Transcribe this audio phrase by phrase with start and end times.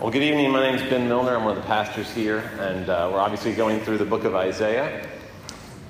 [0.00, 0.52] Well, good evening.
[0.52, 1.34] My name is Ben Milner.
[1.34, 4.32] I'm one of the pastors here, and uh, we're obviously going through the book of
[4.32, 5.04] Isaiah.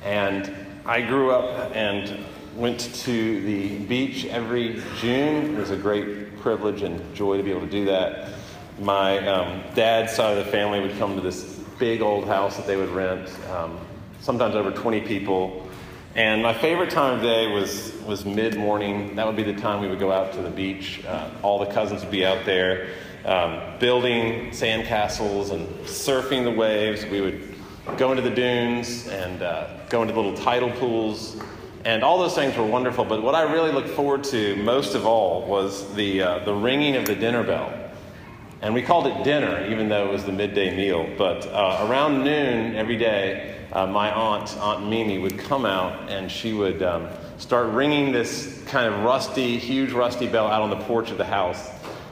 [0.02, 0.50] And
[0.86, 2.24] I grew up and
[2.56, 5.54] went to the beach every June.
[5.54, 8.32] It was a great privilege and joy to be able to do that.
[8.80, 11.44] My um, dad's side of the family would come to this
[11.78, 13.78] big old house that they would rent, um,
[14.22, 15.68] sometimes over 20 people.
[16.14, 19.16] And my favorite time of day was, was mid morning.
[19.16, 21.04] That would be the time we would go out to the beach.
[21.04, 22.88] Uh, all the cousins would be out there
[23.24, 27.04] um, building sandcastles and surfing the waves.
[27.06, 27.54] We would
[27.96, 31.36] go into the dunes and uh, go into little tidal pools.
[31.84, 33.04] And all those things were wonderful.
[33.04, 36.96] But what I really looked forward to most of all was the, uh, the ringing
[36.96, 37.72] of the dinner bell.
[38.60, 41.08] And we called it dinner, even though it was the midday meal.
[41.16, 46.30] But uh, around noon every day, uh, my aunt, Aunt Mimi, would come out and
[46.30, 50.80] she would um, start ringing this kind of rusty, huge rusty bell out on the
[50.84, 51.70] porch of the house.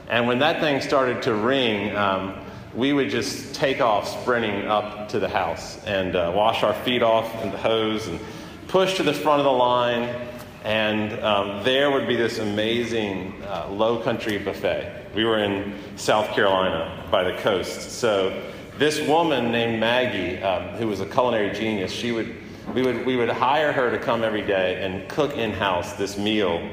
[0.09, 2.39] And when that thing started to ring, um,
[2.73, 7.03] we would just take off sprinting up to the house and uh, wash our feet
[7.03, 8.19] off in the hose and
[8.67, 10.27] push to the front of the line.
[10.63, 15.07] And um, there would be this amazing uh, low country buffet.
[15.13, 17.91] We were in South Carolina by the coast.
[17.91, 22.33] So this woman named Maggie, um, who was a culinary genius, she would,
[22.73, 26.17] we, would, we would hire her to come every day and cook in house this
[26.17, 26.69] meal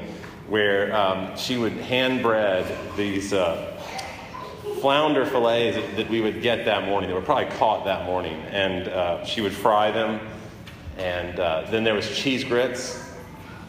[0.47, 2.65] where um, she would hand bread
[2.95, 3.71] these uh,
[4.79, 7.09] flounder fillets that, we would get that morning.
[7.09, 8.39] They were probably caught that morning.
[8.51, 10.19] And uh, she would fry them.
[10.97, 13.01] And uh, then there was cheese grits.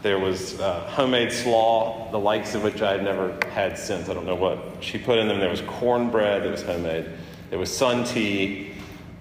[0.02, 4.08] There was uh, homemade slaw, the likes of which I had never had since.
[4.08, 5.40] I don't know what she put in them.
[5.40, 7.10] There was cornbread that was homemade.
[7.50, 8.72] There was sun tea.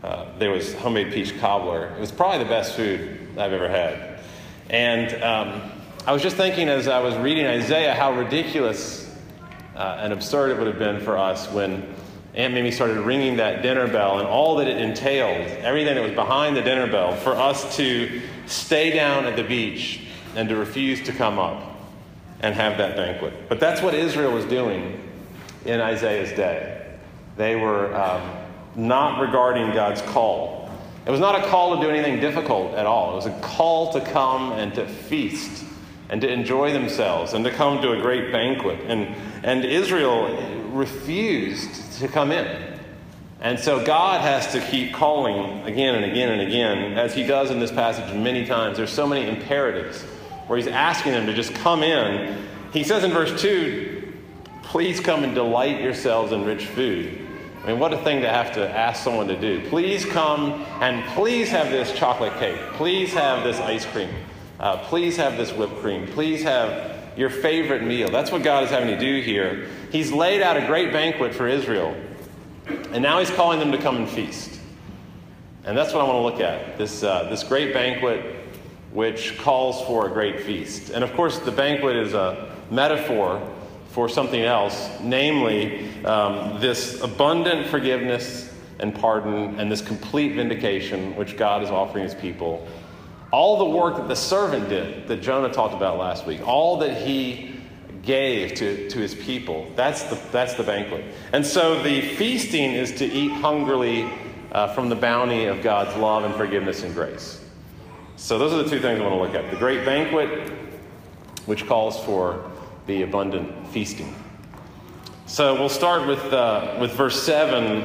[0.04, 1.88] Uh, there was homemade peach cobbler.
[1.96, 4.20] It was probably the best food I've ever had.
[4.70, 5.72] And um,
[6.08, 9.12] I was just thinking as I was reading Isaiah how ridiculous
[9.76, 11.96] uh, and absurd it would have been for us when
[12.36, 16.12] Aunt Mimi started ringing that dinner bell and all that it entailed, everything that was
[16.12, 20.02] behind the dinner bell, for us to stay down at the beach
[20.36, 21.76] and to refuse to come up
[22.42, 23.50] and have that banquet.
[23.50, 25.02] But that's what Israel was doing
[25.66, 26.86] in Isaiah's day.
[27.36, 28.22] They were um,
[28.76, 30.70] not regarding God's call.
[31.08, 33.14] It was not a call to do anything difficult at all.
[33.14, 35.65] It was a call to come and to feast
[36.10, 38.80] and to enjoy themselves and to come to a great banquet.
[38.88, 40.36] And, and Israel
[40.72, 42.80] refused to come in.
[43.42, 47.52] And so God has to keep calling again and again and again, as he does
[47.52, 48.78] in this passage many times.
[48.78, 50.02] There's so many imperatives
[50.48, 52.44] where he's asking them to just come in.
[52.72, 54.14] He says in verse 2,
[54.64, 57.22] please come and delight yourselves in rich food.
[57.64, 59.68] I mean, what a thing to have to ask someone to do.
[59.70, 62.60] Please come and please have this chocolate cake.
[62.74, 64.10] Please have this ice cream.
[64.60, 66.08] Uh, please have this whipped cream.
[66.08, 68.10] Please have your favorite meal.
[68.10, 69.68] That's what God is having to do here.
[69.92, 71.96] He's laid out a great banquet for Israel,
[72.68, 74.60] and now He's calling them to come and feast.
[75.64, 78.24] And that's what I want to look at this, uh, this great banquet
[78.92, 80.90] which calls for a great feast.
[80.92, 83.42] And of course, the banquet is a metaphor
[83.90, 91.38] for something else, namely um, this abundant forgiveness and pardon and this complete vindication which
[91.38, 92.68] God is offering His people
[93.36, 97.06] all the work that the servant did, that Jonah talked about last week, all that
[97.06, 97.54] he
[98.02, 101.04] gave to, to his people, that's the, that's the banquet.
[101.34, 104.10] And so the feasting is to eat hungrily
[104.54, 107.44] uh, from the bounty of God's love and forgiveness and grace.
[108.16, 110.54] So those are the two things I want to look at the great banquet,
[111.46, 112.50] which calls for
[112.88, 114.16] the abundant feasting.
[115.26, 117.82] So we'll start with, uh, with verse 7,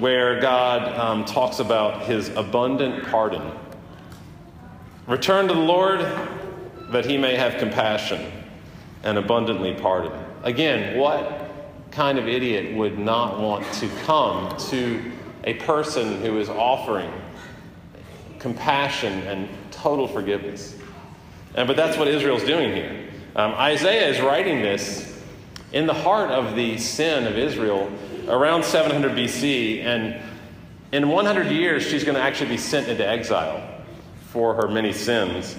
[0.00, 3.52] where God um, talks about his abundant pardon.
[5.08, 6.00] Return to the Lord
[6.90, 8.30] that he may have compassion
[9.02, 10.12] and abundantly pardon.
[10.42, 11.50] Again, what
[11.90, 15.10] kind of idiot would not want to come to
[15.44, 17.10] a person who is offering
[18.38, 20.76] compassion and total forgiveness?
[21.54, 23.08] And, but that's what Israel's doing here.
[23.34, 25.18] Um, Isaiah is writing this
[25.72, 27.90] in the heart of the sin of Israel
[28.28, 30.20] around 700 BC, and
[30.92, 33.77] in 100 years, she's going to actually be sent into exile
[34.32, 35.56] for her many sins.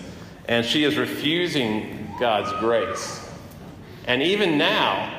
[0.47, 3.27] And she is refusing God's grace.
[4.05, 5.15] And even now,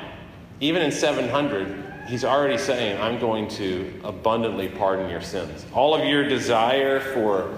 [0.61, 5.64] even in 700, he's already saying, I'm going to abundantly pardon your sins.
[5.73, 7.56] All of your desire for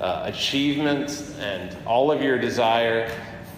[0.00, 3.10] uh, achievement and all of your desire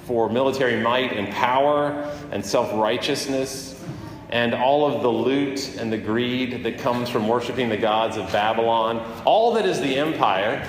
[0.05, 1.91] for military might and power
[2.31, 3.83] and self righteousness
[4.31, 8.31] and all of the loot and the greed that comes from worshiping the gods of
[8.33, 10.67] Babylon, all that is the empire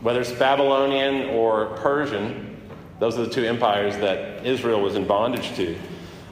[0.00, 2.56] whether it's Babylonian or Persian,
[2.98, 5.76] those are the two empires that Israel was in bondage to.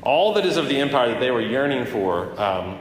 [0.02, 2.78] All that is of the empire that they were yearning for, um,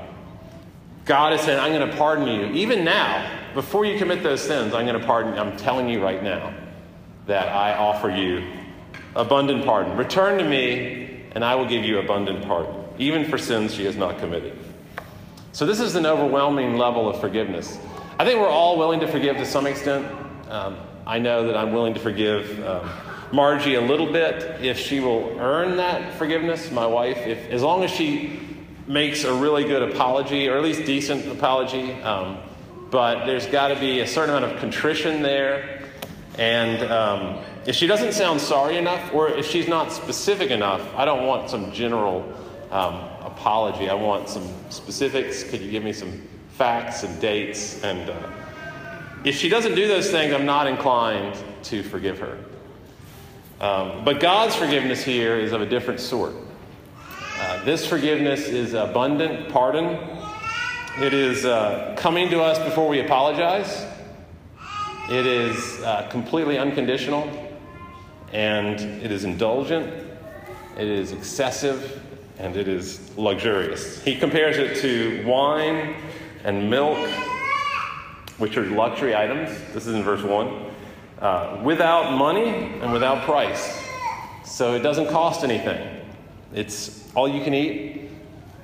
[1.06, 2.48] God is saying, I'm going to pardon you.
[2.48, 5.38] Even now, before you commit those sins, I'm going to pardon.
[5.38, 6.54] I'm telling you right now
[7.28, 8.44] that I offer you
[9.16, 9.96] abundant pardon.
[9.98, 13.96] Return to me, and I will give you abundant pardon, even for sins she has
[13.96, 14.58] not committed.
[15.52, 17.78] So, this is an overwhelming level of forgiveness.
[18.20, 20.06] I think we're all willing to forgive to some extent.
[20.50, 20.78] Um,
[21.08, 22.90] I know that I'm willing to forgive um,
[23.32, 27.84] Margie a little bit if she will earn that forgiveness, my wife, if, as long
[27.84, 28.40] as she
[28.88, 31.94] makes a really good apology, or at least decent apology.
[32.04, 32.38] Um,
[32.92, 35.82] but there's got to be a certain amount of contrition there.
[36.38, 41.06] And um, if she doesn't sound sorry enough, or if she's not specific enough, I
[41.06, 42.22] don't want some general
[42.72, 43.90] um, apology.
[43.90, 45.44] I want some specifics.
[45.44, 47.84] Could you give me some facts and dates?
[47.84, 48.32] And uh,
[49.26, 52.38] if she doesn't do those things, I'm not inclined to forgive her.
[53.60, 56.34] Um, but God's forgiveness here is of a different sort.
[57.38, 59.98] Uh, this forgiveness is abundant pardon.
[61.02, 63.86] It is uh, coming to us before we apologize.
[65.10, 67.28] It is uh, completely unconditional.
[68.32, 69.88] And it is indulgent.
[70.78, 72.02] It is excessive.
[72.38, 74.04] And it is luxurious.
[74.04, 75.96] He compares it to wine
[76.44, 76.98] and milk,
[78.38, 79.50] which are luxury items.
[79.74, 80.72] This is in verse 1
[81.20, 82.50] uh, without money
[82.82, 83.82] and without price.
[84.44, 86.02] So it doesn't cost anything.
[86.54, 88.10] It's all you can eat,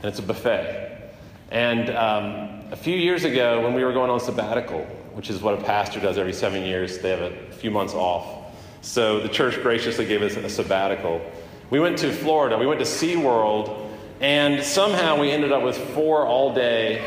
[0.01, 1.13] and it's a buffet.
[1.49, 4.83] And um, a few years ago, when we were going on sabbatical,
[5.13, 8.53] which is what a pastor does every seven years, they have a few months off.
[8.81, 11.21] So the church graciously gave us a sabbatical.
[11.69, 13.89] We went to Florida, we went to SeaWorld,
[14.19, 17.03] and somehow we ended up with four all day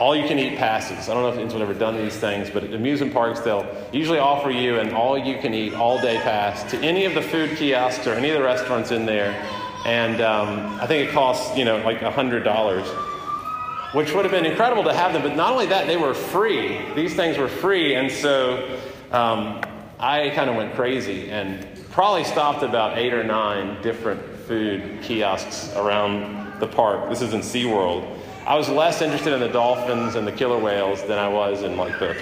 [0.00, 1.10] all you can eat passes.
[1.10, 4.18] I don't know if anyone's ever done these things, but at amusement parks, they'll usually
[4.18, 7.54] offer you an all you can eat all day pass to any of the food
[7.58, 9.32] kiosks or any of the restaurants in there.
[9.84, 14.84] And um, I think it costs, you know, like $100, which would have been incredible
[14.84, 15.20] to have them.
[15.20, 16.80] But not only that, they were free.
[16.94, 17.94] These things were free.
[17.94, 18.80] And so
[19.12, 19.60] um,
[19.98, 25.76] I kind of went crazy and probably stopped about eight or nine different food kiosks
[25.76, 27.10] around the park.
[27.10, 28.19] This is in SeaWorld.
[28.50, 31.76] I was less interested in the dolphins and the killer whales than I was in
[31.76, 32.16] like the,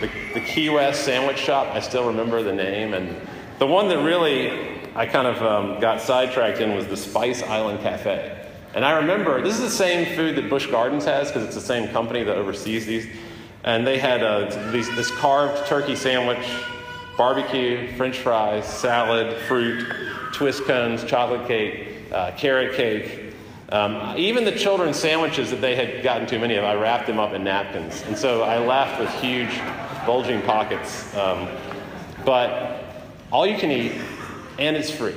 [0.00, 1.68] the, the Key West sandwich shop.
[1.72, 2.94] I still remember the name.
[2.94, 3.14] And
[3.60, 7.78] the one that really I kind of um, got sidetracked in was the Spice Island
[7.78, 8.44] Cafe.
[8.74, 11.60] And I remember this is the same food that Busch Gardens has because it's the
[11.60, 13.06] same company that oversees these.
[13.62, 16.44] And they had uh, these, this carved turkey sandwich,
[17.16, 19.86] barbecue, french fries, salad, fruit,
[20.32, 23.27] twist cones, chocolate cake, uh, carrot cake,
[23.70, 27.18] um, even the children's sandwiches that they had gotten too many of, I wrapped them
[27.18, 28.02] up in napkins.
[28.06, 29.60] And so I left with huge,
[30.06, 31.14] bulging pockets.
[31.14, 31.48] Um,
[32.24, 32.84] but
[33.30, 33.92] all you can eat,
[34.58, 35.14] and it's free,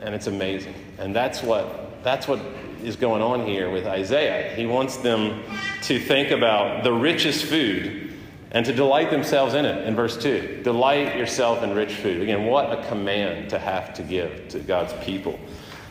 [0.00, 0.74] and it's amazing.
[0.98, 2.40] And that's what, that's what
[2.82, 4.54] is going on here with Isaiah.
[4.54, 5.42] He wants them
[5.84, 8.12] to think about the richest food
[8.50, 9.86] and to delight themselves in it.
[9.86, 12.20] In verse 2, delight yourself in rich food.
[12.20, 15.38] Again, what a command to have to give to God's people.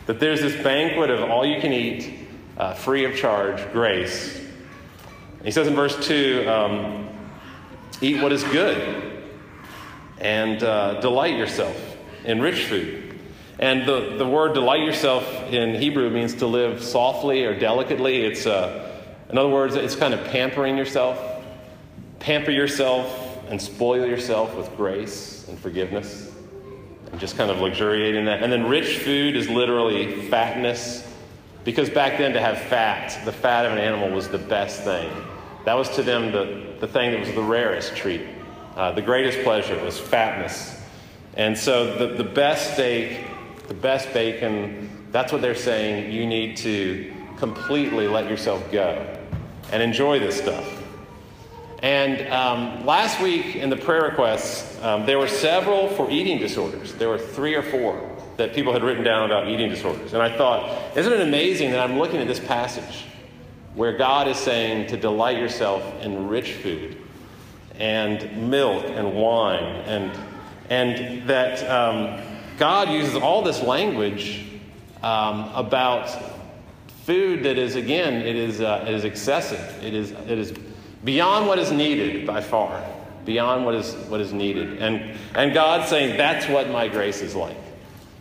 [0.08, 2.18] That there's this banquet of all you can eat,
[2.56, 4.40] uh, free of charge, grace.
[5.44, 7.10] He says in verse 2 um,
[8.00, 9.28] eat what is good
[10.18, 11.76] and uh, delight yourself
[12.24, 13.20] in rich food.
[13.58, 18.24] And the, the word delight yourself in Hebrew means to live softly or delicately.
[18.24, 21.20] It's, uh, in other words, it's kind of pampering yourself.
[22.18, 26.27] Pamper yourself and spoil yourself with grace and forgiveness
[27.10, 28.42] and just kind of luxuriating that.
[28.42, 31.06] And then rich food is literally fatness,
[31.64, 35.10] because back then to have fat, the fat of an animal was the best thing.
[35.64, 38.22] That was to them the, the thing that was the rarest treat.
[38.76, 40.80] Uh, the greatest pleasure was fatness.
[41.34, 43.26] And so the, the best steak,
[43.66, 46.12] the best bacon, that's what they're saying.
[46.12, 49.18] You need to completely let yourself go
[49.70, 50.77] and enjoy this stuff.
[51.82, 56.94] And um, last week in the prayer requests, um, there were several for eating disorders.
[56.94, 60.12] There were three or four that people had written down about eating disorders.
[60.12, 63.04] And I thought, isn't it amazing that I'm looking at this passage
[63.74, 66.96] where God is saying to delight yourself in rich food
[67.76, 70.18] and milk and wine, and,
[70.68, 72.20] and that um,
[72.58, 74.46] God uses all this language
[75.02, 76.10] um, about
[77.04, 80.52] food that is, again, it is, uh, it is excessive, it is, it is
[81.04, 82.84] beyond what is needed by far,
[83.24, 84.78] beyond what is, what is needed.
[84.82, 87.56] And, and God's saying, that's what my grace is like.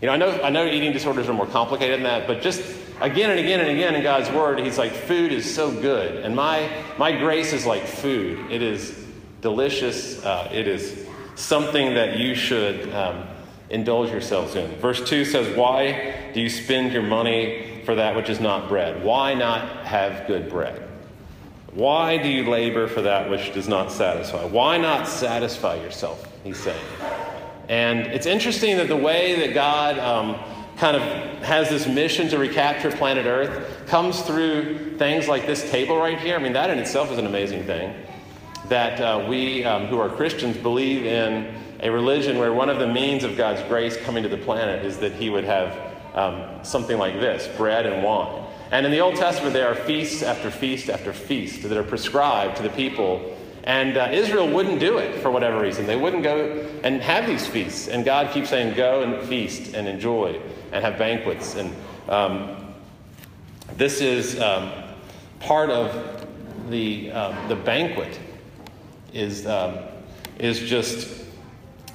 [0.01, 2.62] You know, I know, I know eating disorders are more complicated than that, but just
[3.01, 6.24] again and again and again in God's Word, He's like, food is so good.
[6.24, 8.51] And my, my grace is like food.
[8.51, 9.05] It is
[9.41, 10.24] delicious.
[10.24, 13.24] Uh, it is something that you should um,
[13.69, 14.69] indulge yourselves in.
[14.75, 19.03] Verse 2 says, Why do you spend your money for that which is not bread?
[19.03, 20.87] Why not have good bread?
[21.77, 24.43] Why do you labor for that which does not satisfy?
[24.46, 26.27] Why not satisfy yourself?
[26.43, 26.84] He's saying.
[27.69, 30.39] And it's interesting that the way that God um,
[30.77, 31.03] kind of
[31.43, 36.36] has this mission to recapture planet Earth comes through things like this table right here.
[36.36, 37.93] I mean, that in itself is an amazing thing.
[38.69, 42.88] That uh, we um, who are Christians believe in a religion where one of the
[42.88, 45.77] means of God's grace coming to the planet is that He would have
[46.15, 48.48] um, something like this bread and wine.
[48.72, 52.58] And in the Old Testament, there are feasts after feast after feast that are prescribed
[52.58, 53.38] to the people.
[53.64, 55.86] And uh, Israel wouldn't do it for whatever reason.
[55.86, 57.88] They wouldn't go and have these feasts.
[57.88, 61.56] And God keeps saying, go and feast and enjoy and have banquets.
[61.56, 61.76] And
[62.10, 62.74] um,
[63.76, 64.72] this is um,
[65.40, 66.26] part of
[66.70, 68.20] the, uh, the banquet
[69.14, 69.78] is, um,
[70.40, 71.26] is just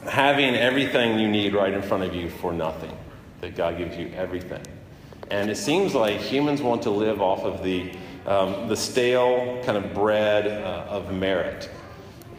[0.04, 2.96] having everything you need right in front of you for nothing.
[3.40, 4.62] That God gives you everything.
[5.32, 7.90] And it seems like humans want to live off of the,
[8.26, 11.70] um, the stale kind of bread uh, of merit,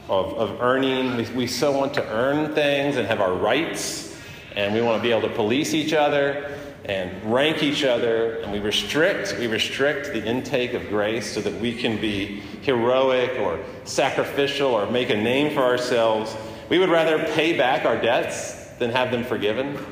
[0.08, 1.18] of, of earning.
[1.18, 4.16] We, we so want to earn things and have our rights,
[4.56, 8.52] and we want to be able to police each other and rank each other, and
[8.52, 13.60] we restrict, we restrict the intake of grace so that we can be heroic or
[13.86, 16.38] sacrificial or make a name for ourselves.
[16.70, 19.84] We would rather pay back our debts than have them forgiven.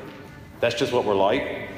[0.59, 1.69] That's just what we're like.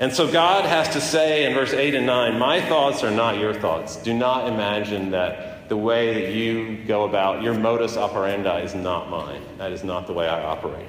[0.00, 3.36] And so God has to say in verse 8 and 9, My thoughts are not
[3.36, 3.96] your thoughts.
[3.96, 9.10] Do not imagine that the way that you go about, your modus operandi is not
[9.10, 9.42] mine.
[9.58, 10.88] That is not the way I operate.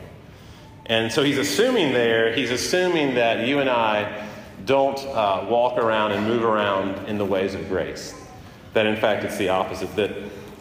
[0.85, 4.27] And so he's assuming there, he's assuming that you and I
[4.65, 8.15] don't uh, walk around and move around in the ways of grace.
[8.71, 9.93] That in fact it's the opposite.
[9.97, 10.11] That,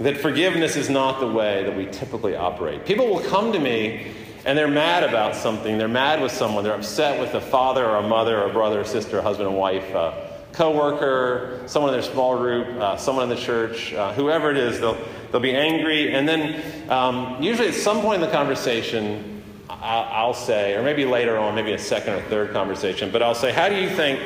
[0.01, 2.85] that forgiveness is not the way that we typically operate.
[2.85, 4.13] People will come to me
[4.45, 5.79] and they're mad about something.
[5.79, 6.65] They're mad with someone.
[6.65, 9.59] They're upset with a father or a mother or a brother or sister, husband and
[9.59, 10.13] wife, uh,
[10.53, 14.81] coworker, someone in their small group, uh, someone in the church, uh, whoever it is.
[14.81, 14.99] They'll
[15.31, 20.35] they'll be angry, and then um, usually at some point in the conversation, I'll, I'll
[20.35, 23.69] say, or maybe later on, maybe a second or third conversation, but I'll say, "How
[23.69, 24.21] do you think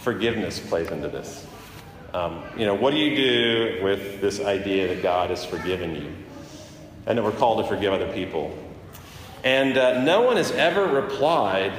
[0.00, 1.46] forgiveness plays into this?"
[2.12, 6.14] Um, you know, what do you do with this idea that God has forgiven you?
[7.06, 8.56] And that we're called to forgive other people.
[9.44, 11.72] And uh, no one has ever replied,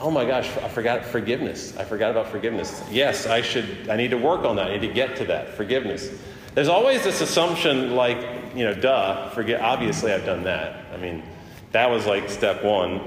[0.00, 1.76] Oh my gosh, I forgot forgiveness.
[1.76, 2.84] I forgot about forgiveness.
[2.88, 4.68] Yes, I should, I need to work on that.
[4.68, 6.10] I need to get to that forgiveness.
[6.54, 8.20] There's always this assumption, like,
[8.54, 10.84] you know, duh, forget, obviously I've done that.
[10.92, 11.24] I mean,
[11.72, 13.00] that was like step one.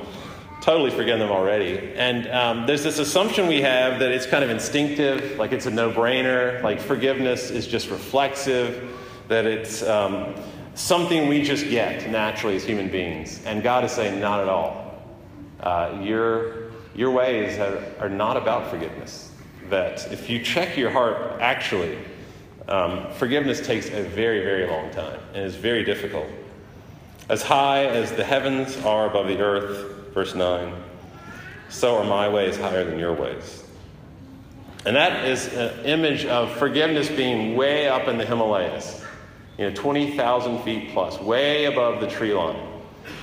[0.62, 1.94] Totally forgiven them already.
[1.96, 5.72] And um, there's this assumption we have that it's kind of instinctive, like it's a
[5.72, 8.98] no brainer, like forgiveness is just reflexive,
[9.30, 10.36] that it's, um,
[10.76, 13.44] something we just get naturally as human beings.
[13.46, 15.02] And God is saying, not at all.
[15.60, 19.32] Uh, your, your ways are, are not about forgiveness.
[19.70, 21.98] That if you check your heart, actually,
[22.68, 26.28] um, forgiveness takes a very, very long time and is very difficult.
[27.30, 30.74] As high as the heavens are above the earth, verse 9,
[31.70, 33.64] so are my ways higher than your ways.
[34.86, 39.02] And that is an image of forgiveness being way up in the Himalayas
[39.62, 42.60] you know, 20,000 feet plus, way above the tree line.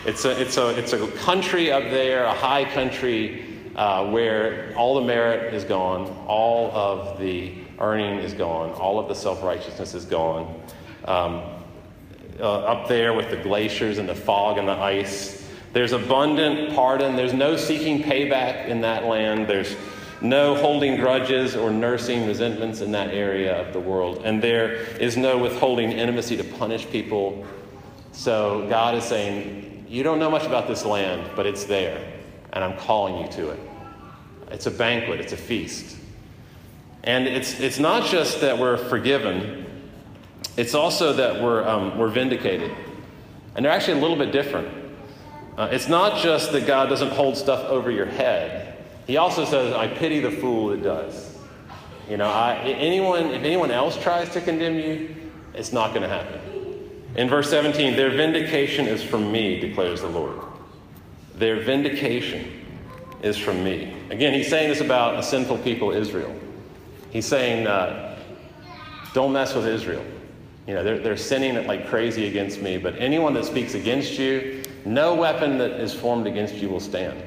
[0.07, 4.95] It's a, it's a, it's a country up there, a high country, uh, where all
[4.95, 9.95] the merit is gone, all of the earning is gone, all of the self righteousness
[9.95, 10.62] is gone.
[11.07, 11.42] Um,
[12.38, 17.16] uh, up there with the glaciers and the fog and the ice, there's abundant pardon.
[17.16, 19.49] There's no seeking payback in that land.
[19.49, 19.75] There's
[20.20, 24.22] no holding grudges or nursing resentments in that area of the world.
[24.25, 27.46] And there is no withholding intimacy to punish people.
[28.12, 32.04] So God is saying, You don't know much about this land, but it's there,
[32.52, 33.60] and I'm calling you to it.
[34.50, 35.96] It's a banquet, it's a feast.
[37.04, 39.66] And it's, it's not just that we're forgiven,
[40.56, 42.72] it's also that we're, um, we're vindicated.
[43.54, 44.68] And they're actually a little bit different.
[45.56, 48.58] Uh, it's not just that God doesn't hold stuff over your head,
[49.09, 51.35] he also says, I pity the fool that does.
[52.11, 55.17] You know, I, anyone, if anyone else tries to condemn you,
[55.55, 56.38] it's not going to happen.
[57.17, 60.38] In verse 17, their vindication is from me, declares the Lord.
[61.37, 62.53] Their vindication
[63.23, 63.97] is from me.
[64.11, 66.38] Again, he's saying this about a sinful people, Israel.
[67.11, 68.19] He's saying, uh,
[69.15, 70.05] don't mess with Israel.
[70.67, 74.62] You know, they're, they're sinning like crazy against me, but anyone that speaks against you,
[74.85, 77.23] no weapon that is formed against you will stand.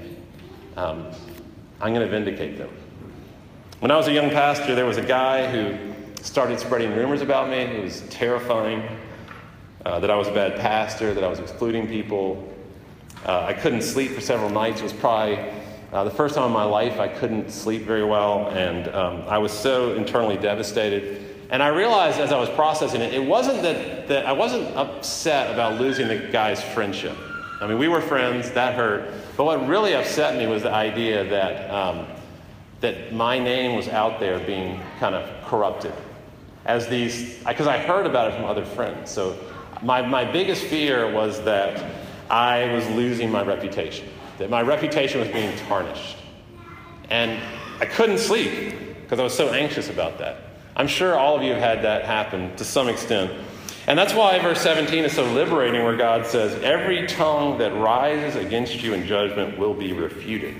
[0.78, 1.08] Um,
[1.82, 2.70] I'm going to vindicate them.
[3.80, 7.50] When I was a young pastor, there was a guy who started spreading rumors about
[7.50, 7.58] me.
[7.58, 8.88] It was terrifying
[9.84, 12.48] uh, that I was a bad pastor, that I was excluding people.
[13.26, 14.82] Uh, I couldn't sleep for several nights.
[14.82, 15.40] It was probably
[15.92, 19.40] uh, the first time in my life I couldn't sleep very well, and um, I
[19.40, 21.48] was so internally devastated.
[21.50, 25.52] And I realized as I was processing it, it wasn't that, that I wasn't upset
[25.52, 27.18] about losing the guy's friendship.
[27.62, 29.14] I mean, we were friends, that hurt.
[29.38, 32.08] But what really upset me was the idea that, um,
[32.80, 35.94] that my name was out there being kind of corrupted.
[36.66, 39.12] As these, because I heard about it from other friends.
[39.12, 39.38] So
[39.84, 41.86] my, my biggest fear was that
[42.32, 46.18] I was losing my reputation, that my reputation was being tarnished.
[47.12, 47.40] And
[47.80, 50.38] I couldn't sleep because I was so anxious about that.
[50.76, 53.32] I'm sure all of you have had that happen to some extent.
[53.88, 58.36] And that's why verse 17 is so liberating, where God says, Every tongue that rises
[58.36, 60.56] against you in judgment will be refuted.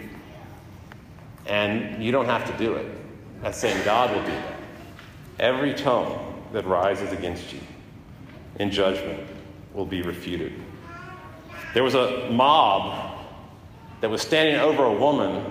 [1.46, 2.86] And you don't have to do it.
[3.42, 4.56] That's saying God will do that.
[5.40, 7.60] Every tongue that rises against you
[8.60, 9.28] in judgment
[9.74, 10.54] will be refuted.
[11.74, 13.18] There was a mob
[14.02, 15.46] that was standing over a woman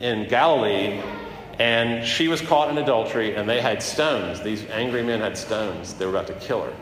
[0.00, 1.02] in Galilee
[1.58, 4.40] and she was caught in adultery, and they had stones.
[4.40, 5.94] These angry men had stones.
[5.94, 6.72] They were about to kill her.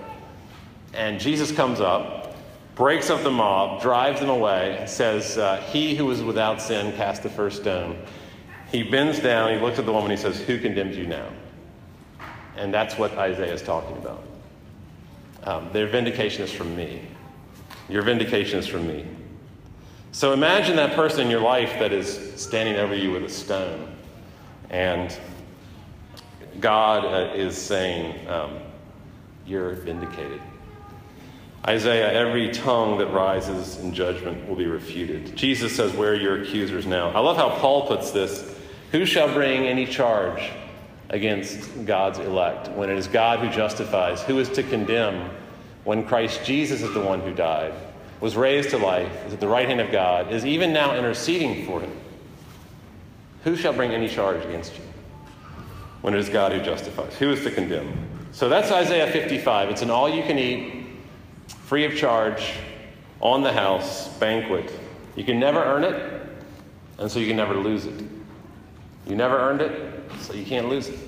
[0.92, 2.36] And Jesus comes up,
[2.74, 6.94] breaks up the mob, drives them away, and says, uh, He who is without sin
[6.96, 7.98] cast the first stone.
[8.70, 11.28] He bends down, he looks at the woman, he says, Who condemns you now?
[12.56, 14.22] And that's what Isaiah is talking about.
[15.44, 17.02] Um, their vindication is from me.
[17.88, 19.06] Your vindication is from me.
[20.12, 23.95] So imagine that person in your life that is standing over you with a stone.
[24.70, 25.16] And
[26.60, 28.58] God uh, is saying, um,
[29.46, 30.40] You're vindicated.
[31.66, 35.34] Isaiah, every tongue that rises in judgment will be refuted.
[35.34, 37.10] Jesus says, Where are your accusers now?
[37.10, 38.54] I love how Paul puts this
[38.92, 40.50] Who shall bring any charge
[41.10, 44.22] against God's elect when it is God who justifies?
[44.22, 45.30] Who is to condemn
[45.84, 47.72] when Christ Jesus is the one who died,
[48.20, 51.66] was raised to life, is at the right hand of God, is even now interceding
[51.66, 51.92] for him?
[53.46, 54.82] Who shall bring any charge against you?
[56.02, 57.14] When it is God who justifies.
[57.14, 57.96] Who is to condemn?
[58.32, 59.70] So that's Isaiah 55.
[59.70, 60.84] It's an all you can eat,
[61.46, 62.54] free of charge,
[63.20, 64.72] on the house banquet.
[65.14, 66.28] You can never earn it,
[66.98, 67.94] and so you can never lose it.
[69.06, 70.98] You never earned it, so you can't lose it.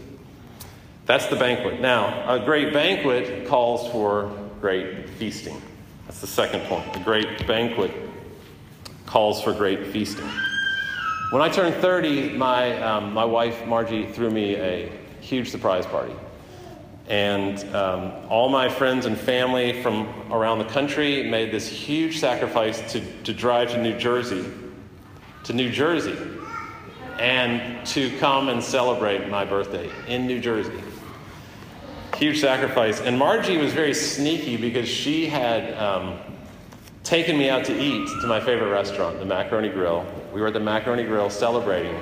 [1.07, 1.81] That's the banquet.
[1.81, 5.61] Now, a great banquet calls for great feasting.
[6.07, 6.93] That's the second point.
[6.93, 7.91] The great banquet
[9.07, 10.31] calls for great feasting.
[11.31, 16.15] When I turned 30, my, um, my wife, Margie, threw me a huge surprise party.
[17.07, 22.81] And um, all my friends and family from around the country made this huge sacrifice
[22.93, 24.51] to, to drive to New Jersey,
[25.45, 26.17] to New Jersey,
[27.19, 30.83] and to come and celebrate my birthday in New Jersey.
[32.17, 33.03] Huge sacrifice.
[33.03, 36.19] And Margie was very sneaky because she had um,
[37.05, 40.53] taken me out to eat to my favorite restaurant, the Macaroni Grill, we were at
[40.53, 41.97] the Macaroni Grill celebrating.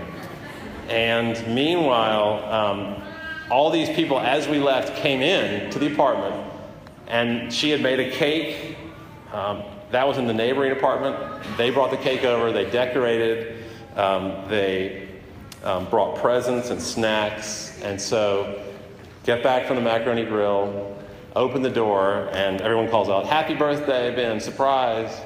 [0.89, 3.03] And meanwhile, um,
[3.51, 6.53] all these people, as we left, came in to the apartment,
[7.07, 8.77] and she had made a cake.
[9.33, 11.17] Um, that was in the neighboring apartment.
[11.57, 13.65] They brought the cake over, they decorated,
[13.97, 15.09] um, they
[15.63, 17.81] um, brought presents and snacks.
[17.83, 18.63] And so,
[19.25, 20.97] get back from the Macaroni Grill,
[21.35, 25.21] open the door, and everyone calls out, Happy birthday, Ben, surprise.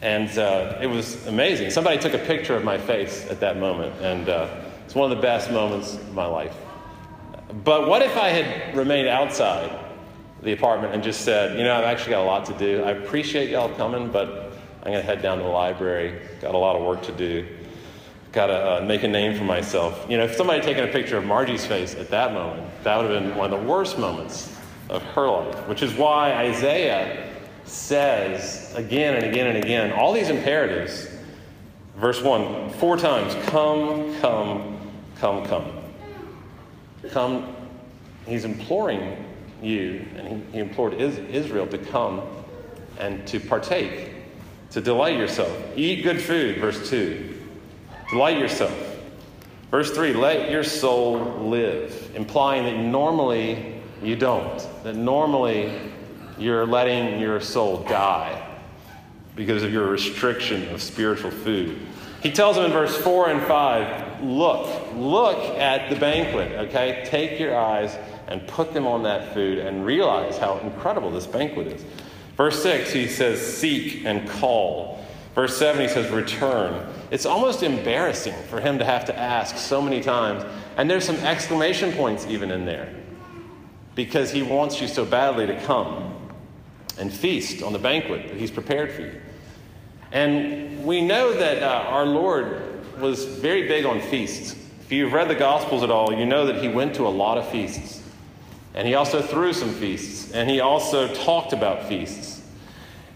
[0.00, 1.70] And uh, it was amazing.
[1.70, 4.48] Somebody took a picture of my face at that moment, and uh,
[4.84, 6.54] it's one of the best moments of my life.
[7.64, 9.76] But what if I had remained outside
[10.42, 12.84] the apartment and just said, you know, I've actually got a lot to do.
[12.84, 16.20] I appreciate y'all coming, but I'm going to head down to the library.
[16.40, 17.46] Got a lot of work to do.
[18.30, 20.06] Got to uh, make a name for myself.
[20.08, 22.96] You know, if somebody had taken a picture of Margie's face at that moment, that
[22.96, 24.54] would have been one of the worst moments
[24.88, 27.27] of her life, which is why Isaiah
[27.68, 31.08] says again and again and again all these imperatives.
[31.96, 34.78] Verse 1, four times come, come,
[35.16, 35.72] come, come.
[37.10, 37.54] Come.
[38.26, 39.24] He's imploring
[39.62, 42.22] you, and he, he implored Israel to come
[42.98, 44.12] and to partake,
[44.70, 45.50] to delight yourself.
[45.76, 47.36] Eat good food, verse 2.
[48.10, 48.76] Delight yourself.
[49.70, 55.87] Verse 3, let your soul live, implying that normally you don't, that normally
[56.38, 58.44] you're letting your soul die
[59.34, 61.78] because of your restriction of spiritual food.
[62.22, 67.04] He tells them in verse 4 and 5 look, look at the banquet, okay?
[67.06, 67.96] Take your eyes
[68.26, 71.84] and put them on that food and realize how incredible this banquet is.
[72.36, 75.04] Verse 6, he says, seek and call.
[75.34, 76.86] Verse 7, he says, return.
[77.10, 80.44] It's almost embarrassing for him to have to ask so many times.
[80.76, 82.92] And there's some exclamation points even in there
[83.94, 86.07] because he wants you so badly to come
[86.98, 89.20] and feast on the banquet that he's prepared for you.
[90.12, 92.62] And we know that uh, our Lord
[92.98, 94.56] was very big on feasts.
[94.82, 97.38] If you've read the Gospels at all, you know that he went to a lot
[97.38, 98.02] of feasts.
[98.74, 100.32] And he also threw some feasts.
[100.32, 102.42] And he also talked about feasts.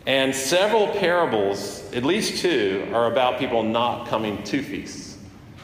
[0.06, 5.16] And several parables, at least two, are about people not coming to feasts,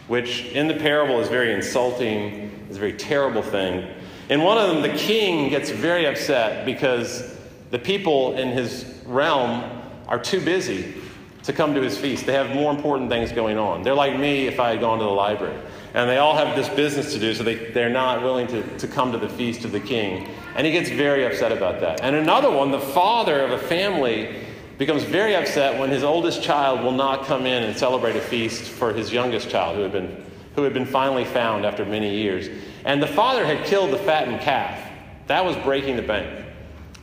[0.07, 3.87] which in the parable is very insulting, is a very terrible thing.
[4.29, 7.38] In one of them, the king gets very upset because
[7.71, 10.95] the people in his realm are too busy
[11.43, 12.27] to come to his feast.
[12.27, 13.83] They have more important things going on.
[13.83, 15.59] They're like me if I had gone to the library.
[15.95, 18.87] And they all have this business to do, so they, they're not willing to, to
[18.87, 20.29] come to the feast of the king.
[20.57, 22.03] And he gets very upset about that.
[22.03, 24.45] And another one, the father of a family
[24.77, 28.63] becomes very upset when his oldest child will not come in and celebrate a feast
[28.63, 32.49] for his youngest child who had been, who had been finally found after many years.
[32.85, 34.79] And the father had killed the fattened calf.
[35.27, 36.48] That was breaking the bank.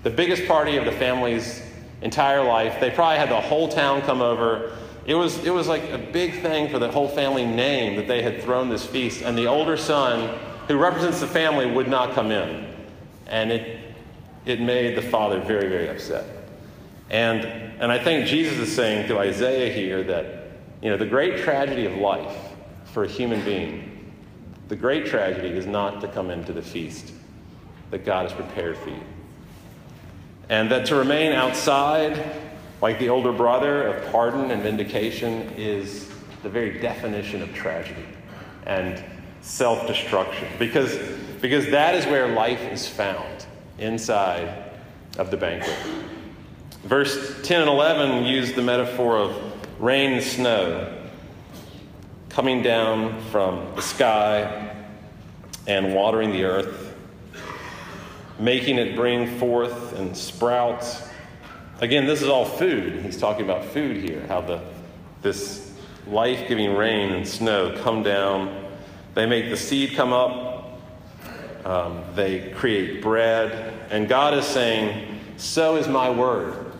[0.05, 1.63] The biggest party of the family's
[2.03, 2.79] entire life.
[2.79, 4.77] They probably had the whole town come over.
[5.07, 8.21] It was, it was like a big thing for the whole family name that they
[8.21, 9.23] had thrown this feast.
[9.23, 10.37] And the older son,
[10.67, 12.71] who represents the family, would not come in.
[13.25, 13.95] And it,
[14.45, 16.23] it made the father very, very upset.
[17.09, 17.43] And,
[17.81, 20.51] and I think Jesus is saying to Isaiah here that,
[20.83, 22.37] you know, the great tragedy of life
[22.93, 24.13] for a human being,
[24.67, 27.11] the great tragedy is not to come into the feast
[27.89, 29.01] that God has prepared for you.
[30.49, 32.31] And that to remain outside,
[32.81, 36.09] like the older brother of pardon and vindication, is
[36.43, 38.05] the very definition of tragedy
[38.65, 39.03] and
[39.41, 40.47] self destruction.
[40.59, 40.97] Because,
[41.41, 43.45] because that is where life is found
[43.79, 44.71] inside
[45.17, 45.75] of the banquet.
[46.83, 50.95] Verse 10 and 11 use the metaphor of rain and snow
[52.29, 54.75] coming down from the sky
[55.67, 56.84] and watering the earth
[58.39, 60.85] making it bring forth and sprout.
[61.81, 63.03] Again, this is all food.
[63.03, 64.61] He's talking about food here, how the,
[65.21, 65.73] this
[66.07, 68.65] life giving rain and snow come down.
[69.13, 70.79] They make the seed come up,
[71.63, 73.73] um, they create bread.
[73.89, 76.73] And God is saying, So is my word.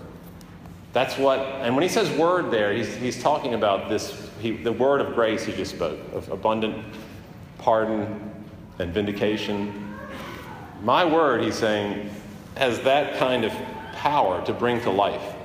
[0.93, 4.71] That's what, and when he says word there, he's, he's talking about this, he, the
[4.71, 6.85] word of grace he just spoke, of abundant
[7.57, 8.33] pardon
[8.79, 9.84] and vindication
[10.81, 12.09] my word, he's saying,
[12.55, 13.51] has that kind of
[13.93, 15.35] power to bring to life.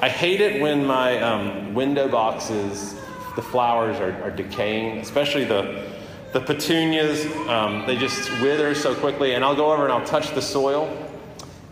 [0.00, 2.96] I hate it when my um, window boxes,
[3.36, 5.88] the flowers are, are, decaying, especially the,
[6.32, 7.26] the petunias.
[7.48, 9.34] Um, they just wither so quickly.
[9.34, 10.94] And I'll go over and I'll touch the soil.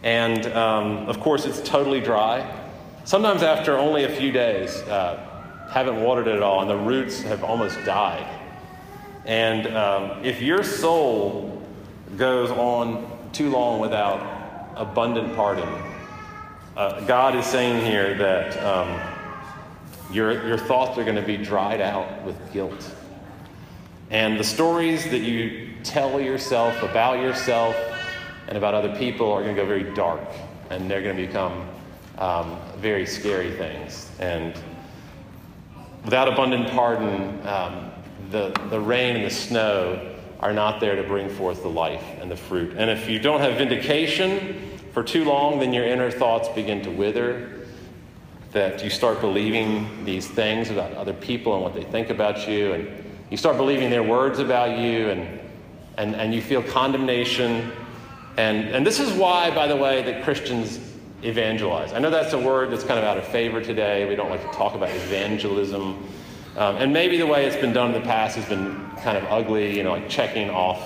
[0.03, 2.61] And um, of course, it's totally dry.
[3.05, 5.33] Sometimes, after only a few days, uh,
[5.71, 8.27] haven't watered it at all, and the roots have almost died.
[9.25, 11.62] And um, if your soul
[12.17, 15.69] goes on too long without abundant pardon.
[16.77, 19.01] Uh, God is saying here that um,
[20.13, 22.95] your, your thoughts are going to be dried out with guilt.
[24.11, 27.77] And the stories that you tell yourself about yourself
[28.49, 30.21] and about other people are going to go very dark,
[30.71, 31.67] and they're going to become
[32.19, 34.11] um, very scary things.
[34.19, 34.59] And
[36.05, 37.91] without abundant pardon, um,
[38.31, 40.12] the, the rain and the snow
[40.43, 42.75] are not there to bring forth the life and the fruit.
[42.77, 46.91] And if you don't have vindication for too long, then your inner thoughts begin to
[46.91, 47.67] wither,
[48.51, 52.73] that you start believing these things about other people and what they think about you,
[52.73, 55.41] and you start believing their words about you, and,
[55.97, 57.73] and, and you feel condemnation.
[58.37, 60.81] And, and this is why, by the way, that Christians
[61.23, 61.93] evangelize.
[61.93, 64.07] I know that's a word that's kind of out of favor today.
[64.09, 66.07] We don't like to talk about evangelism.
[66.57, 69.25] Um, and maybe the way it's been done in the past has been kind of
[69.25, 70.81] ugly, you know, like checking off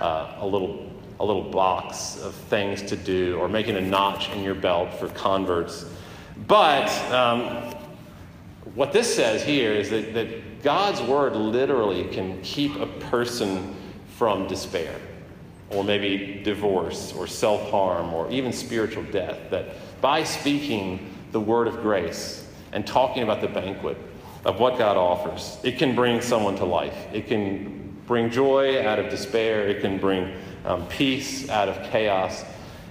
[0.00, 4.42] uh, a little a little box of things to do or making a notch in
[4.42, 5.86] your belt for converts.
[6.48, 7.72] But um,
[8.74, 13.74] what this says here is that, that God's word literally can keep a person
[14.16, 14.96] from despair
[15.70, 19.38] or maybe divorce or self harm or even spiritual death.
[19.50, 23.96] That by speaking the word of grace and talking about the banquet,
[24.44, 25.58] of what God offers.
[25.62, 26.96] It can bring someone to life.
[27.12, 29.66] It can bring joy out of despair.
[29.66, 32.44] It can bring um, peace out of chaos.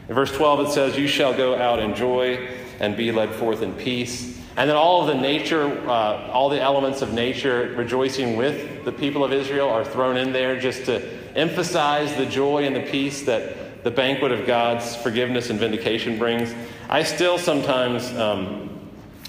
[0.10, 3.62] In verse 12, it says, You shall go out in joy and be led forth
[3.62, 4.40] in peace.
[4.56, 8.92] And then all of the nature, uh, all the elements of nature rejoicing with the
[8.92, 11.02] people of Israel are thrown in there just to
[11.36, 16.54] emphasize the joy and the peace that the banquet of God's forgiveness and vindication brings.
[16.88, 18.70] I still sometimes um,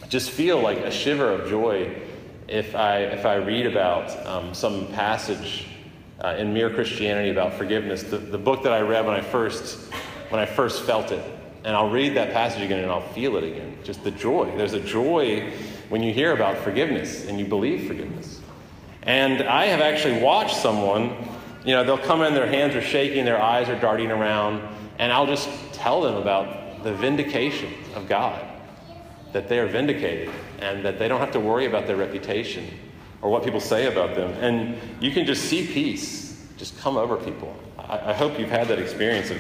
[0.09, 1.95] just feel like a shiver of joy
[2.49, 5.67] if I, if I read about um, some passage
[6.23, 9.93] uh, in Mere Christianity about forgiveness, the, the book that I read when I, first,
[10.29, 11.25] when I first felt it,
[11.65, 13.79] and I'll read that passage again and I'll feel it again.
[13.83, 14.55] Just the joy.
[14.57, 15.51] There's a joy
[15.89, 18.41] when you hear about forgiveness and you believe forgiveness.
[19.03, 21.17] And I have actually watched someone,
[21.65, 24.63] you know, they'll come in, their hands are shaking, their eyes are darting around,
[24.99, 28.43] and I'll just tell them about the vindication of God,
[29.35, 32.67] that they are vindicated, and that they don't have to worry about their reputation
[33.21, 34.31] or what people say about them.
[34.41, 37.55] And you can just see peace just come over people.
[37.77, 39.39] I, I hope you've had that experience of,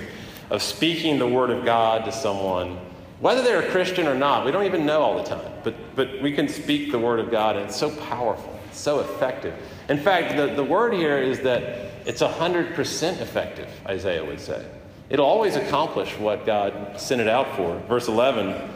[0.50, 2.76] of speaking the Word of God to someone,
[3.20, 4.44] whether they're a Christian or not.
[4.44, 7.30] We don't even know all the time, but, but we can speak the Word of
[7.30, 9.54] God, and it's so powerful, it's so effective.
[9.88, 14.66] In fact, the, the word here is that it's 100% effective, Isaiah would say.
[15.09, 17.78] It'll always accomplish what God sent it out for.
[17.87, 18.70] Verse 11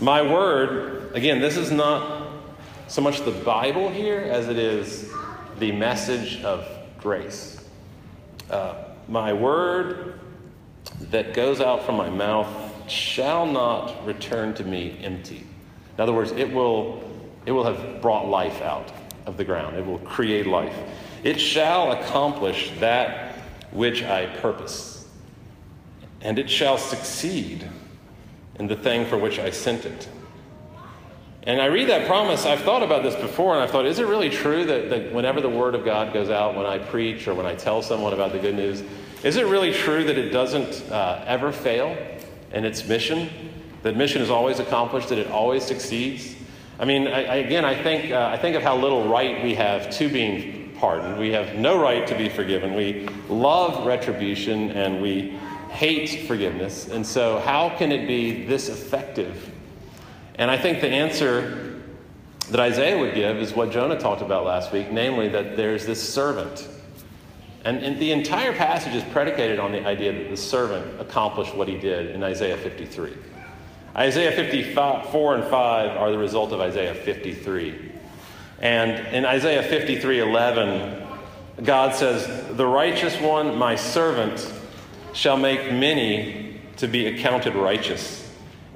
[0.00, 2.30] My word, again, this is not
[2.86, 5.10] so much the Bible here as it is
[5.58, 6.68] the message of
[7.00, 7.64] grace.
[8.48, 8.74] Uh,
[9.08, 10.20] my word
[11.10, 12.48] that goes out from my mouth
[12.88, 15.44] shall not return to me empty.
[15.96, 17.02] In other words, it will,
[17.44, 18.92] it will have brought life out
[19.26, 20.76] of the ground, it will create life.
[21.24, 23.34] It shall accomplish that
[23.72, 25.08] which I purpose,
[26.20, 27.68] and it shall succeed
[28.58, 30.08] in the thing for which I sent it.
[31.44, 34.06] And I read that promise, I've thought about this before, and I've thought, is it
[34.06, 37.34] really true that, that whenever the Word of God goes out, when I preach or
[37.34, 38.82] when I tell someone about the good news,
[39.22, 41.96] is it really true that it doesn't uh, ever fail
[42.52, 43.30] in its mission?
[43.82, 46.34] That mission is always accomplished, that it always succeeds?
[46.78, 49.54] I mean, I, I, again, I think, uh, I think of how little right we
[49.54, 51.18] have to being pardoned.
[51.18, 52.74] We have no right to be forgiven.
[52.74, 55.38] We love retribution and we
[55.68, 56.88] hate forgiveness.
[56.88, 59.52] And so, how can it be this effective
[60.38, 61.80] and I think the answer
[62.50, 66.14] that Isaiah would give is what Jonah talked about last week, namely that there's this
[66.14, 66.66] servant.
[67.64, 71.66] And, and, the entire passage is predicated on the idea that the servant accomplished what
[71.66, 73.12] he did in Isaiah 53.
[73.96, 77.92] Isaiah 54 and 5 are the result of Isaiah 53.
[78.60, 81.06] And in Isaiah 53 11,
[81.64, 84.52] God says, The righteous one, my servant,
[85.12, 88.28] shall make many to be accounted righteous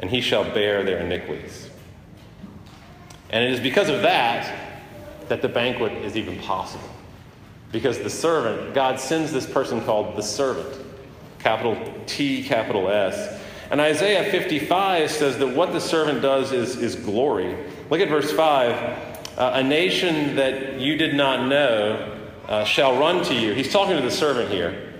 [0.03, 1.71] and he shall bear their iniquities.
[3.31, 4.81] And it is because of that
[5.29, 6.88] that the banquet is even possible.
[7.71, 10.85] Because the servant, God sends this person called the servant,
[11.38, 13.40] capital T, capital S.
[13.71, 17.57] And Isaiah 55 says that what the servant does is, is glory.
[17.88, 19.38] Look at verse 5.
[19.38, 22.18] Uh, a nation that you did not know
[22.49, 23.55] uh, shall run to you.
[23.55, 24.92] He's talking to the servant here.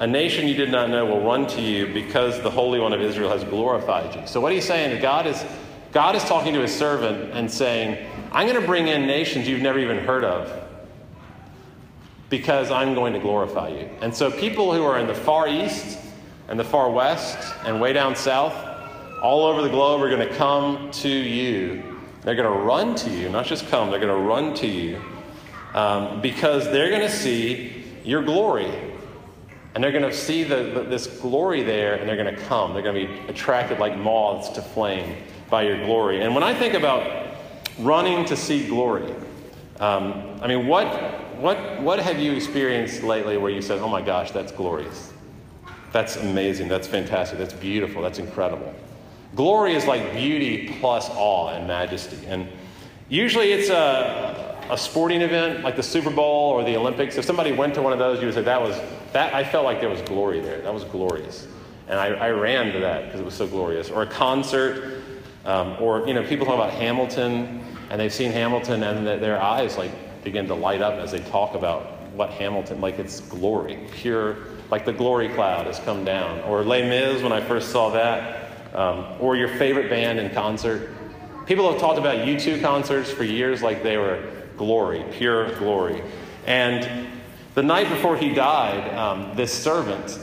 [0.00, 3.02] A nation you did not know will run to you because the Holy One of
[3.02, 4.26] Israel has glorified you.
[4.26, 5.44] So what he's saying God is
[5.92, 9.60] God is talking to his servant and saying, I'm going to bring in nations you've
[9.60, 10.68] never even heard of
[12.30, 13.90] because I'm going to glorify you.
[14.00, 15.98] And so people who are in the far east
[16.48, 18.54] and the far west and way down south,
[19.20, 21.82] all over the globe, are going to come to you.
[22.22, 25.02] They're going to run to you, not just come, they're going to run to you
[25.74, 28.89] um, because they're going to see your glory.
[29.74, 32.72] And they're going to see the, the, this glory there and they're going to come.
[32.72, 35.16] They're going to be attracted like moths to flame
[35.48, 36.22] by your glory.
[36.22, 37.36] And when I think about
[37.78, 39.14] running to see glory,
[39.78, 40.86] um, I mean, what,
[41.36, 45.12] what, what have you experienced lately where you said, oh my gosh, that's glorious?
[45.92, 46.68] That's amazing.
[46.68, 47.38] That's fantastic.
[47.38, 48.02] That's beautiful.
[48.02, 48.74] That's incredible.
[49.34, 52.26] Glory is like beauty plus awe and majesty.
[52.26, 52.48] And
[53.08, 57.52] usually it's a, a sporting event like the Super Bowl or the Olympics, if somebody
[57.52, 58.80] went to one of those, you would say that was
[59.12, 59.34] that.
[59.34, 60.60] I felt like there was glory there.
[60.60, 61.48] That was glorious,
[61.88, 63.90] and I, I ran to that because it was so glorious.
[63.90, 65.02] Or a concert,
[65.44, 69.76] um, or you know, people talk about Hamilton, and they've seen Hamilton, and their eyes
[69.76, 69.90] like
[70.22, 74.36] begin to light up as they talk about what Hamilton, like it's glory, pure,
[74.70, 76.40] like the glory cloud has come down.
[76.40, 80.90] Or Les Mis, when I first saw that, um, or your favorite band in concert.
[81.46, 86.02] People have talked about U2 concerts for years like they were glory, pure glory.
[86.46, 87.08] And
[87.54, 90.18] the night before he died, um, this servant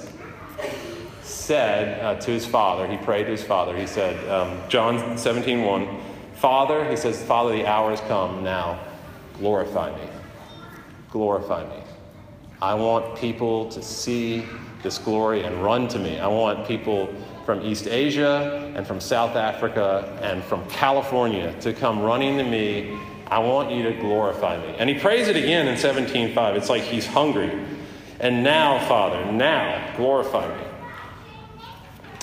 [1.24, 5.64] said uh, to his father, he prayed to his father, he said, um, John 17,
[5.64, 6.00] 1,
[6.36, 8.80] Father, he says, Father, the hour has come now.
[9.40, 10.08] Glorify me.
[11.10, 11.82] Glorify me.
[12.62, 14.46] I want people to see
[14.84, 16.20] this glory and run to me.
[16.20, 17.12] I want people
[17.44, 23.00] from East Asia and from South Africa and from California to come running to me
[23.30, 24.76] I want you to glorify me.
[24.78, 26.56] And he prays it again in 17:5.
[26.56, 27.52] It's like he's hungry.
[28.20, 30.64] And now, Father, now glorify me.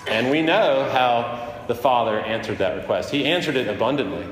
[0.09, 3.11] And we know how the Father answered that request.
[3.11, 4.27] He answered it abundantly.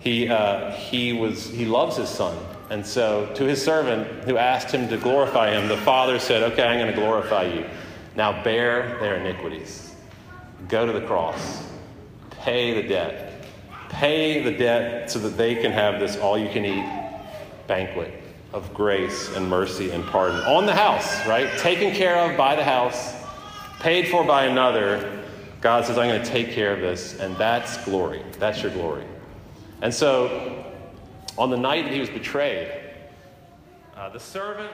[0.00, 2.36] He, uh, he, was, he loves his son.
[2.68, 6.62] And so, to his servant who asked him to glorify him, the Father said, Okay,
[6.62, 7.66] I'm going to glorify you.
[8.16, 9.94] Now bear their iniquities.
[10.68, 11.66] Go to the cross.
[12.30, 13.33] Pay the debt
[13.88, 17.04] Pay the debt so that they can have this all you can eat
[17.66, 21.58] banquet of grace and mercy and pardon on the house, right?
[21.58, 23.14] Taken care of by the house,
[23.80, 25.22] paid for by another.
[25.60, 28.22] God says, I'm going to take care of this, and that's glory.
[28.38, 29.04] That's your glory.
[29.82, 30.64] And so,
[31.36, 32.70] on the night that he was betrayed,
[33.96, 34.70] uh, the servant